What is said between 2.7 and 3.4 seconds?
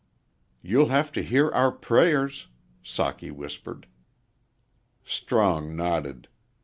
Socky